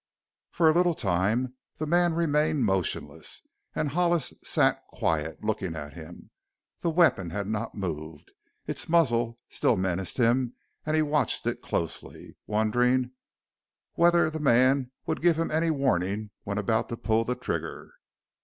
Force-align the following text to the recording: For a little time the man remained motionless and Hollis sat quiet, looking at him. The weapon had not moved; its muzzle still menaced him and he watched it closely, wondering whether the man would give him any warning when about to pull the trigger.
For 0.49 0.67
a 0.67 0.73
little 0.73 0.95
time 0.95 1.53
the 1.77 1.85
man 1.85 2.15
remained 2.15 2.63
motionless 2.65 3.45
and 3.75 3.89
Hollis 3.89 4.33
sat 4.43 4.81
quiet, 4.87 5.43
looking 5.43 5.75
at 5.75 5.93
him. 5.93 6.31
The 6.79 6.89
weapon 6.89 7.29
had 7.29 7.45
not 7.45 7.75
moved; 7.75 8.31
its 8.65 8.89
muzzle 8.89 9.37
still 9.47 9.77
menaced 9.77 10.17
him 10.17 10.55
and 10.87 10.95
he 10.95 11.03
watched 11.03 11.45
it 11.45 11.61
closely, 11.61 12.35
wondering 12.47 13.11
whether 13.93 14.31
the 14.31 14.39
man 14.39 14.89
would 15.05 15.21
give 15.21 15.37
him 15.37 15.51
any 15.51 15.69
warning 15.69 16.31
when 16.45 16.57
about 16.57 16.89
to 16.89 16.97
pull 16.97 17.23
the 17.23 17.35
trigger. 17.35 17.93